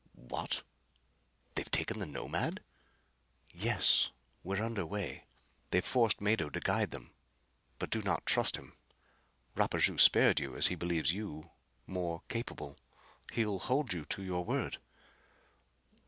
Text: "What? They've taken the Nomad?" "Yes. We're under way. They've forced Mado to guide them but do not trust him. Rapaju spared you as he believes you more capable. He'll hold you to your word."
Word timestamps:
"What? 0.15 0.63
They've 1.53 1.69
taken 1.69 1.99
the 1.99 2.07
Nomad?" 2.07 2.63
"Yes. 3.53 4.09
We're 4.43 4.63
under 4.63 4.83
way. 4.83 5.25
They've 5.69 5.85
forced 5.85 6.19
Mado 6.19 6.49
to 6.49 6.59
guide 6.59 6.89
them 6.89 7.11
but 7.77 7.91
do 7.91 8.01
not 8.01 8.25
trust 8.25 8.55
him. 8.55 8.75
Rapaju 9.55 9.99
spared 9.99 10.39
you 10.39 10.55
as 10.55 10.65
he 10.65 10.75
believes 10.75 11.13
you 11.13 11.51
more 11.85 12.23
capable. 12.29 12.79
He'll 13.31 13.59
hold 13.59 13.93
you 13.93 14.05
to 14.05 14.23
your 14.23 14.43
word." 14.43 14.79